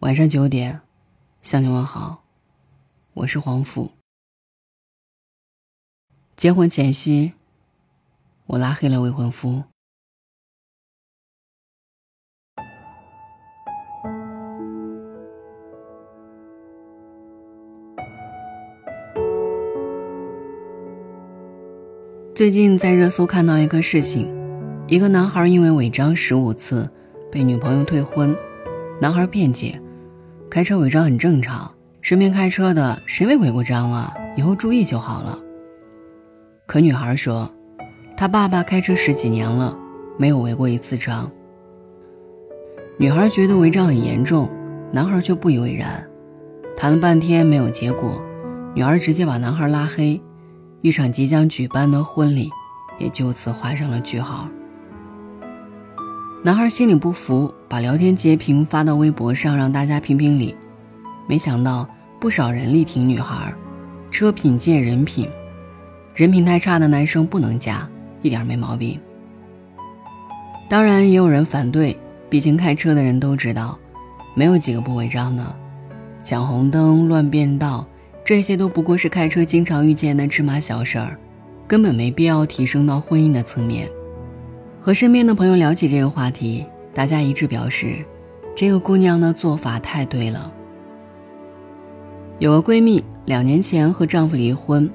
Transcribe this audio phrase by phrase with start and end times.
[0.00, 0.82] 晚上九点，
[1.40, 2.22] 向你问好，
[3.14, 3.92] 我是黄甫。
[6.36, 7.32] 结婚前夕，
[8.44, 9.64] 我拉黑了未婚夫。
[22.34, 24.30] 最近在热搜看到一个事情，
[24.86, 26.88] 一个男孩因为违章十五次，
[27.32, 28.36] 被女朋友退婚。
[28.98, 29.78] 男孩辩解，
[30.48, 34.14] 开车违章很正常，身边开车的谁没违过章啊？
[34.36, 35.38] 以后注意就好了。
[36.66, 37.50] 可女孩说，
[38.16, 39.76] 她爸爸开车十几年了，
[40.16, 41.30] 没有违过一次章。
[42.96, 44.48] 女孩觉得违章很严重，
[44.92, 46.08] 男孩却不以为然。
[46.76, 48.22] 谈了半天没有结果，
[48.74, 50.20] 女孩直接把男孩拉黑。
[50.80, 52.48] 一场即将举办的婚礼，
[52.98, 54.48] 也就此画上了句号。
[56.46, 60.54] 男孩心里不服，把聊天截屏发到微博上，让大家评评理。
[61.26, 61.88] 没想到
[62.20, 63.52] 不少人力挺女孩，
[64.12, 65.28] 车品见人品，
[66.14, 67.88] 人品太差的男生不能嫁，
[68.22, 68.96] 一点没毛病。
[70.68, 71.98] 当然也有人反对，
[72.30, 73.76] 毕竟开车的人都知道，
[74.36, 75.56] 没有几个不违章的，
[76.22, 77.84] 抢红灯、乱变道。
[78.24, 81.18] 这些都不过是开车经常遇见的芝麻小事儿，
[81.66, 83.88] 根本没必要提升到婚姻的层面。
[84.86, 88.04] 和身边的朋友聊起这个话题，大家一致表示，
[88.54, 90.52] 这个姑娘的做法太对了。
[92.38, 94.88] 有个闺蜜两年前和丈夫离婚，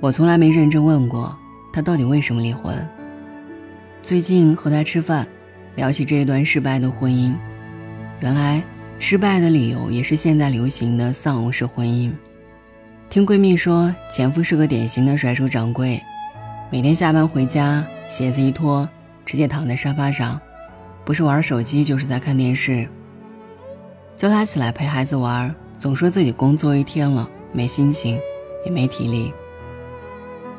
[0.00, 1.34] 我从来没认真问过
[1.72, 2.86] 她到底为什么离婚。
[4.02, 5.26] 最近和她吃饭，
[5.74, 7.32] 聊起这一段失败的婚姻，
[8.20, 8.62] 原来
[8.98, 12.12] 失败的理由也是现在流行的丧偶式婚姻。
[13.08, 15.98] 听闺蜜说，前夫是个典型的甩手掌柜，
[16.70, 18.86] 每天下班回家，鞋子一脱，
[19.28, 20.40] 直接躺在沙发上，
[21.04, 22.88] 不是玩手机就是在看电视。
[24.16, 28.18] 叫她起来陪孩子玩，总说自己工作一天了，没心情，
[28.64, 29.30] 也没体力。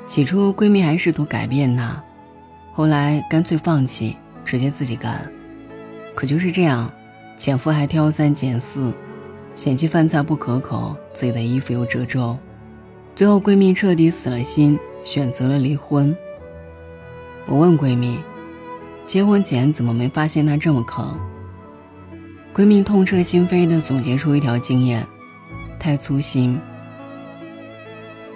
[0.05, 1.99] 起初闺蜜还试图改变她，
[2.71, 4.15] 后来干脆放弃，
[4.45, 5.27] 直接自己干。
[6.13, 6.93] 可就是这样，
[7.35, 8.93] 前夫还挑三拣四。
[9.55, 12.37] 嫌弃饭菜不可口，自己的衣服又褶皱，
[13.15, 16.15] 最后闺蜜彻底死了心，选择了离婚。
[17.47, 18.19] 我问闺蜜，
[19.09, 21.17] 结婚前怎么没发现他这么坑？
[22.53, 25.03] 闺蜜痛彻心扉地总结出一条经验：
[25.79, 26.59] 太粗心。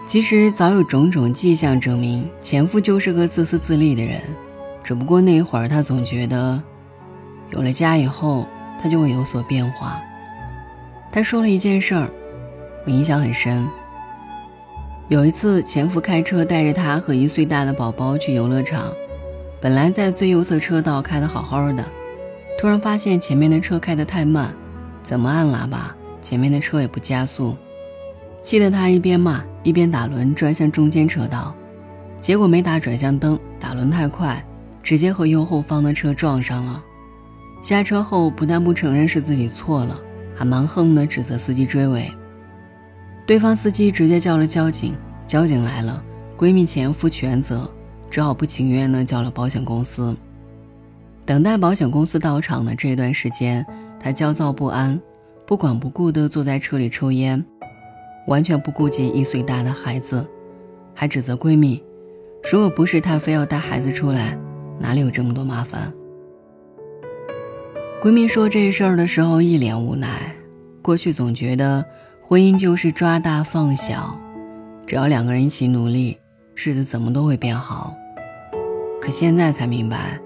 [0.07, 4.19] 其实早有种种迹象证明，前夫就是个自私自利的人，
[4.83, 6.59] 只不过那一会儿他总觉得，
[7.51, 8.47] 有了家以后，
[8.81, 10.01] 他就会有所变化。
[11.11, 12.09] 他说了一件事儿，
[12.87, 13.63] 我印象很深。
[15.07, 18.91] 有一次，前夫开车带着他和一岁大的宝宝去游乐场，
[19.63, 21.85] 本来在最右侧车道开得好好的，
[22.59, 24.53] 突然发现前面的车开得太慢，
[25.01, 27.55] 怎么按喇叭，前面的车也不加速，
[28.41, 31.55] 气得他一边骂一边打轮转向中间车道，
[32.19, 34.45] 结果没打转向灯，打轮太快，
[34.81, 36.83] 直接和右后方的车撞上了。
[37.61, 39.97] 下车后不但不承认是自己错了。
[40.35, 42.11] 还蛮横的，指责司机追尾。
[43.25, 44.93] 对方司机直接叫了交警，
[45.25, 46.03] 交警来了，
[46.35, 47.71] 闺蜜前夫全责，
[48.13, 50.15] 只好不情愿的叫了保险公司。
[51.25, 53.65] 等待保险公司到场的这段时间，
[53.99, 55.01] 她焦躁不安，
[55.47, 57.43] 不管不顾的坐在车里抽烟，
[58.27, 60.23] 完全不顾及一岁大的孩子，
[60.93, 61.81] 还指责闺蜜，
[62.51, 64.37] 如果不是她非要带孩子出来，
[64.77, 65.91] 哪里有这么多麻烦？
[67.99, 70.35] 闺蜜说这事儿的时候一脸无奈。
[70.83, 71.83] 过去总觉得
[72.21, 74.15] 婚姻就是抓大放小，
[74.85, 76.15] 只要两个人一起努力，
[76.53, 77.95] 日子怎么都会变好。
[79.03, 80.17] 可现在才明白，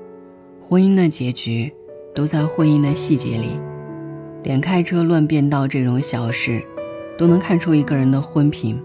[0.62, 1.74] 婚姻的结局
[2.14, 3.60] 都在婚姻的细节里。
[4.44, 6.64] 连开车乱变道这种小事，
[7.18, 8.80] 都能看出一个人的婚品，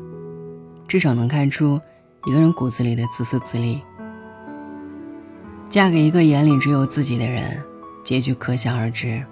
[0.88, 1.78] 至少能看出
[2.24, 3.82] 一个人骨子里的自私自利。
[5.68, 7.62] 嫁给一个眼里只有自己的人。
[8.02, 9.22] 结局可想而知。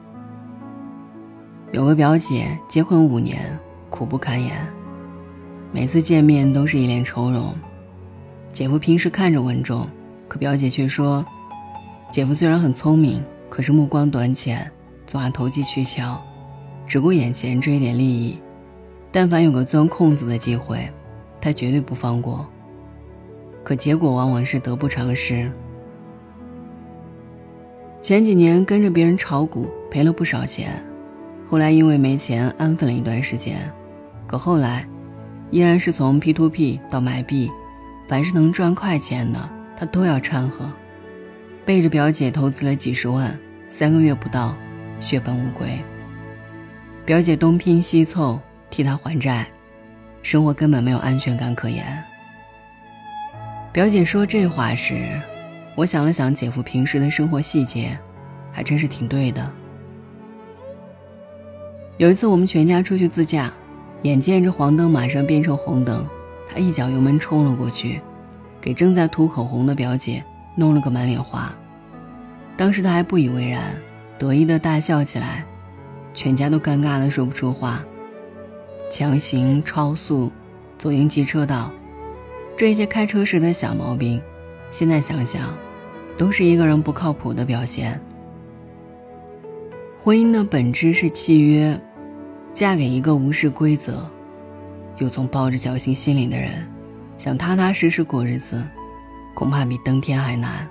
[1.73, 3.59] 有个表姐结婚五年，
[3.89, 4.55] 苦不堪言，
[5.73, 7.55] 每次见面都是一脸愁容。
[8.53, 9.89] 姐夫平时看着稳重，
[10.31, 11.27] 可表姐却说，
[12.09, 14.71] 姐夫虽然很聪明，可是目光短浅，
[15.05, 16.23] 总爱投机取巧，
[16.87, 18.39] 只顾眼前这一点利益。
[19.11, 20.89] 但凡有个钻空子的机会，
[21.41, 22.47] 他绝对不放过。
[23.65, 25.51] 可结果往往是得不偿失。
[28.01, 30.81] 前几年跟着别人炒股赔了不少钱，
[31.49, 33.69] 后来因为没钱安分了一段时间，
[34.29, 34.89] 可后来，
[35.51, 37.51] 依然是从 P to P 到买币，
[38.07, 39.51] 凡是能赚快钱的
[39.81, 40.71] 他都要掺和，
[41.65, 43.35] 背着表姐投资了几十万，
[43.67, 44.55] 三个月不到，
[45.01, 45.83] 血本无归。
[47.07, 48.39] 表姐东拼西凑
[48.69, 49.47] 替他还债，
[50.21, 51.83] 生活根本没有安全感可言。
[53.73, 55.19] 表姐说这话时，
[55.75, 57.99] 我想了想姐夫平时的生活细节，
[58.53, 59.51] 还真是挺对的。
[61.97, 63.51] 有一次我们全家出去自驾，
[64.03, 66.07] 眼见着黄灯马上变成红灯，
[66.47, 67.99] 他一脚油门冲了过去，
[68.61, 70.23] 给正在涂口红的表姐
[70.55, 71.53] 弄了个满脸花。
[72.57, 73.75] 当时他还不以为然，
[74.19, 75.45] 得意的大笑起来，
[76.13, 77.83] 全家都尴尬的说不出话。
[78.91, 80.31] 强行超速，
[80.79, 81.73] 左应急车道。
[82.57, 84.21] 这些开车时的小毛病，
[84.71, 85.57] 现在想想，
[86.19, 87.99] 都是一个人不靠谱的表现。
[89.99, 91.81] 婚姻的本质是契约，
[92.53, 94.07] 嫁给一个无视规则，
[94.99, 96.67] 又总抱着侥幸心理的人，
[97.21, 98.67] 想踏踏实实过日子，
[99.35, 100.67] 恐怕比登天还难。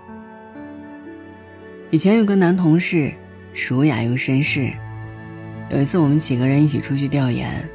[1.91, 3.13] 以前有个男同事，
[3.53, 4.73] 儒雅又绅士。
[5.69, 7.69] 有一次我们几个人一起出去调研，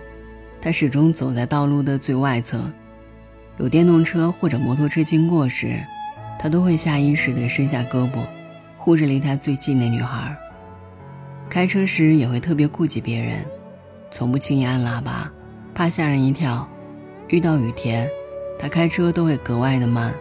[0.61, 2.69] 他始终走在道路的最外侧。
[3.59, 5.79] 有电动车或者摩托车经过时，
[6.37, 8.27] 他都会下意识地伸下胳膊，
[8.77, 10.37] 护着离他最近的女孩。
[11.49, 13.45] 开车时也会特别顾及别人，
[14.11, 15.31] 从不轻易按喇叭，
[15.73, 16.69] 怕吓人一跳。
[17.29, 18.11] 遇到雨天，
[18.59, 20.15] 他开车都会格外的慢，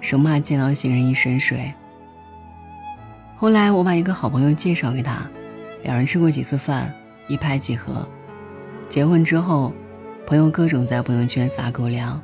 [0.00, 1.72] 生怕溅到行人一身水。
[3.36, 5.28] 后来我把一个好朋友介绍给他，
[5.82, 6.92] 两人吃过几次饭，
[7.28, 8.06] 一拍即合。
[8.88, 9.72] 结婚之后，
[10.26, 12.20] 朋友各种在朋友圈撒狗粮。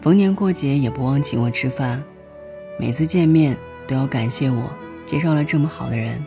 [0.00, 2.02] 逢年过节也不忘请我吃饭，
[2.78, 3.56] 每次见面
[3.86, 4.72] 都要感谢我
[5.06, 6.24] 介绍了这么好的人。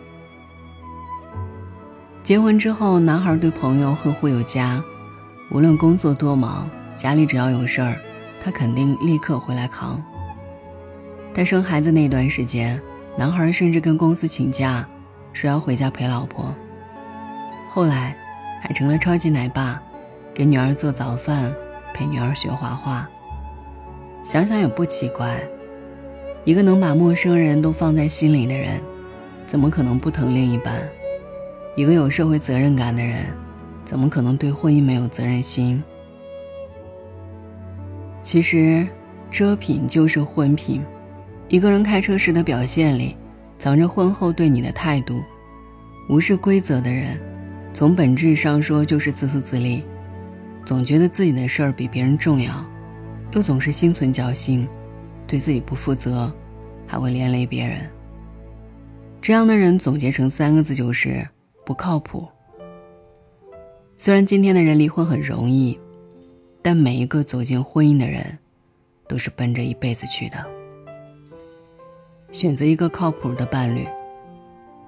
[2.22, 4.84] 结婚之后，男孩对朋友呵护有加，
[5.50, 8.00] 无论工作多忙，家里只要有事儿，
[8.44, 10.04] 他肯定立刻回来扛。
[11.34, 12.82] 但生孩子那段时间，
[13.16, 14.86] 男孩甚至跟公司请假，
[15.32, 16.54] 说要回家陪老婆。
[17.70, 18.16] 后来，
[18.62, 19.82] 还成了超级奶爸，
[20.34, 21.54] 给女儿做早饭，
[21.94, 23.08] 陪女儿学画画。
[24.24, 25.42] 想想也不奇怪，
[26.44, 28.82] 一个能把陌生人都放在心里的人，
[29.48, 30.82] 怎么可能不疼另一半？
[31.76, 33.26] 一个有社会责任感的人，
[33.86, 35.82] 怎么可能对婚姻没有责任心？
[38.24, 38.88] 其实，
[39.30, 40.82] 遮品就是婚品。
[41.48, 43.16] 一个人开车时的表现里，
[43.58, 45.22] 藏着婚后对你的态度。
[46.08, 47.20] 无视规则的人，
[47.74, 49.84] 从本质上说就是自私自利，
[50.66, 52.54] 总觉得自己的事儿比别人重要。
[53.34, 54.68] 又总是心存侥幸，
[55.26, 56.32] 对自己不负责，
[56.86, 57.90] 还会连累别人。
[59.22, 61.26] 这样的人总结成三个字就是
[61.66, 62.28] 不靠谱。
[63.98, 65.80] 虽然今天的人离婚很容易，
[66.62, 68.38] 但每一个走进婚姻的人，
[69.08, 70.46] 都是奔着一辈子去的。
[72.32, 73.88] 选择一个靠谱的伴侣，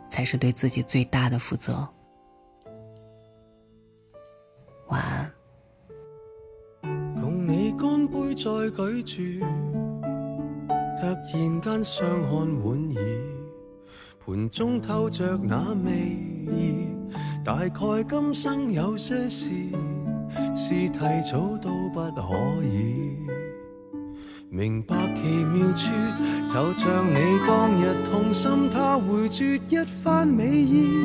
[0.07, 1.87] 才是对自己最大的负责。
[4.87, 5.31] 晚安。
[8.35, 8.41] 再
[9.03, 9.45] 举住，
[10.99, 11.23] 突然
[11.61, 13.01] 间相看莞尔，
[14.25, 16.87] 盘中透着那味意。
[17.45, 19.51] 大概今生有些事，
[20.55, 20.99] 是提
[21.31, 23.17] 早都不可以。
[24.49, 25.89] 明白奇妙处，
[26.47, 31.03] 就像你当日痛心，他回绝一番美意。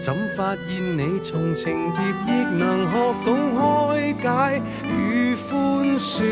[0.00, 6.24] 怎发现你从情劫亦能学懂开解与宽恕？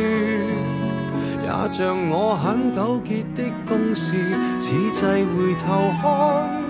[1.44, 4.14] 也像我很纠结的公事，
[4.58, 6.62] 此际回头看，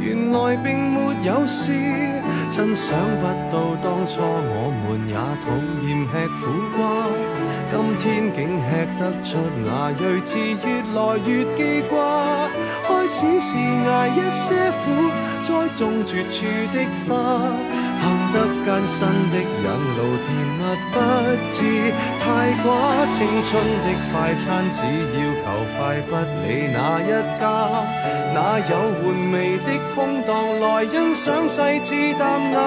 [0.00, 1.72] 原来并没有事。
[2.50, 5.46] 真想不到当初我们也讨
[5.86, 6.40] 厌吃苦
[6.76, 6.80] 瓜，
[7.70, 8.66] 今天竟吃
[8.98, 9.28] 得出
[9.64, 11.94] 那睿智，越来越记挂。
[12.88, 14.84] 开始是挨一些苦，
[15.42, 16.76] 栽种绝处的
[17.06, 17.10] 花。
[18.00, 18.98] 行得艰辛
[19.30, 19.66] 的引
[19.96, 20.26] 路，甜
[20.58, 20.60] 蜜
[20.92, 20.96] 不
[21.52, 21.58] 知
[22.18, 22.24] 太
[22.62, 22.66] 寡。
[23.12, 23.50] 青春
[23.84, 24.78] 的快餐，只
[25.16, 26.10] 要求快，不
[26.42, 27.42] 理哪一家。
[28.32, 30.30] 哪有玩味的空档
[30.60, 32.58] 来欣赏细致淡雅？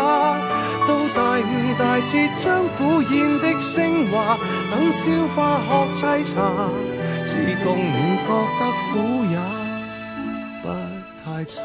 [0.86, 4.38] 到大悟大彻，将苦咽的升华，
[4.70, 6.70] 等消化学沏茶，
[7.26, 7.32] 只
[7.64, 8.62] 供你觉得
[8.92, 8.94] 苦
[9.32, 9.36] 也
[10.62, 10.68] 不
[11.24, 11.64] 太差。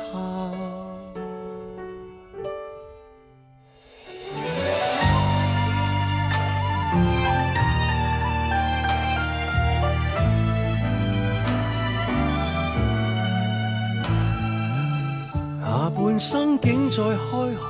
[16.19, 17.61] 生竟在开学，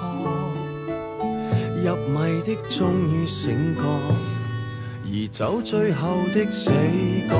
[1.84, 3.82] 入迷的终于醒觉，
[5.04, 6.70] 而走最后的死
[7.28, 7.36] 角，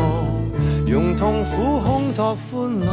[0.87, 2.87] 用痛苦烘托欢乐，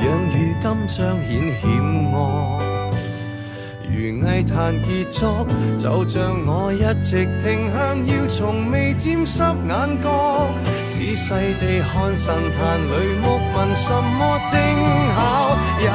[0.00, 2.16] 让如今彰显险恶。
[3.90, 3.94] 如
[4.26, 5.46] 艺坛杰作，
[5.78, 10.52] 就像我一直停向，要从未沾湿眼角。
[11.08, 14.60] 仔细地看神坛里木纹，什么精
[15.14, 15.16] 巧
[15.80, 15.88] 也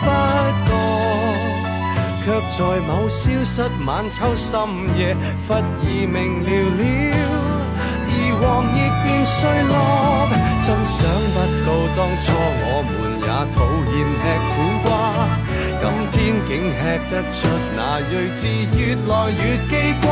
[0.00, 0.06] 不
[0.64, 0.68] 觉，
[2.24, 4.56] 却在某消失晚秋深
[4.96, 5.14] 夜，
[5.46, 6.82] 忽而明了了。
[8.08, 8.42] 而黄
[8.74, 9.36] 叶便碎
[9.68, 9.72] 落，
[10.62, 10.96] 真想
[11.34, 13.56] 不到当初我们也讨
[13.92, 14.52] 厌吃苦
[14.82, 14.88] 瓜，
[15.82, 16.80] 今天竟吃
[17.10, 17.36] 得出
[17.76, 18.40] 那睿智，
[18.78, 20.08] 越来越记挂。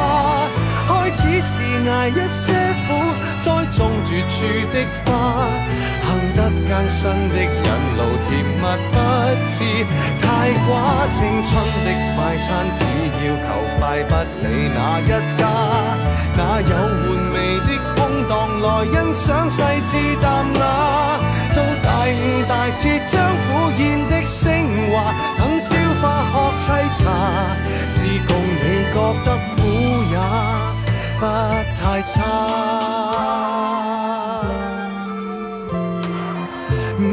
[0.87, 1.53] 开始是
[1.89, 2.53] 挨一些
[2.87, 2.89] 苦，
[3.41, 3.47] 栽
[3.77, 4.37] 种绝处
[4.73, 5.11] 的花，
[6.05, 8.97] 行得艰辛的引路，甜蜜不
[9.49, 9.57] 知
[10.21, 10.27] 太
[10.67, 10.71] 寡。
[11.11, 11.51] 青春
[11.85, 12.47] 的快餐，
[12.77, 12.81] 只
[13.25, 13.47] 要求
[13.79, 14.13] 快，不
[14.43, 15.09] 理哪一
[15.39, 15.43] 家，
[16.37, 17.69] 哪有玩味的？
[18.29, 20.61] 荡来欣赏细致淡雅，
[21.57, 23.13] 到大悟大彻将
[23.43, 24.47] 苦咽的升
[24.91, 26.65] 华，等消化喝凄
[26.97, 27.03] 茶，
[27.95, 29.29] 只共你觉得
[31.23, 31.27] 不
[31.79, 32.13] 太差。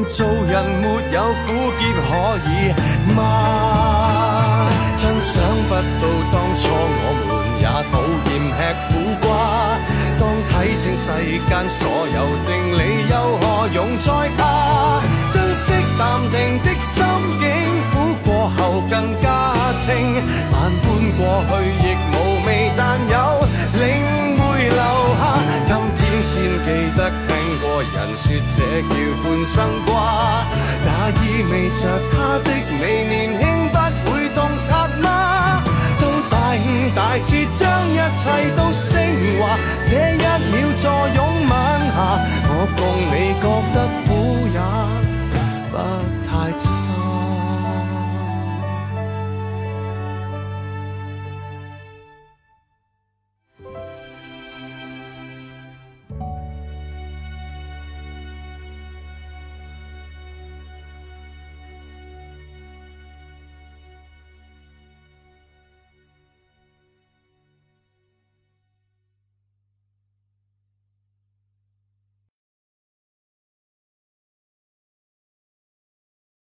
[0.07, 1.47] 做人没有苦
[1.77, 2.09] 涩可
[2.49, 2.51] 以
[3.13, 3.19] 吗？
[4.97, 5.31] 真想
[5.69, 7.29] 不到当初我们
[7.61, 7.93] 也讨
[8.25, 8.89] 厌吃苦
[9.21, 9.28] 瓜。
[10.79, 11.03] 清世
[11.50, 12.17] 间所有
[12.48, 12.81] 定理，
[13.12, 14.07] 又何用再
[14.38, 15.03] 怕？
[15.29, 17.03] 珍惜淡定的心
[17.38, 17.43] 境，
[17.91, 17.93] 苦
[18.24, 18.57] 过后
[18.89, 19.27] 更加
[19.83, 20.15] 清。
[20.50, 21.19] 万般过
[21.50, 21.51] 去
[21.83, 22.79] 亦无味，但
[23.12, 23.13] 有
[23.77, 23.83] 领
[24.39, 24.79] 会留
[25.19, 25.21] 下。
[25.67, 26.31] 今天先
[26.63, 27.29] 记得听
[27.62, 28.57] 过人说，这
[28.88, 28.89] 叫
[29.21, 29.91] 半生瓜。
[30.86, 32.48] 那意味着他的
[32.79, 33.43] 美年轻
[37.00, 38.91] 再次将一切都升
[39.39, 39.58] 华，
[39.89, 40.18] 这一
[40.51, 40.84] 秒坐
[41.15, 41.51] 拥晚
[41.96, 41.98] 霞，
[42.50, 42.79] 我共
[43.10, 44.08] 你觉得苦
[44.53, 44.60] 也
[45.72, 46.08] 罢。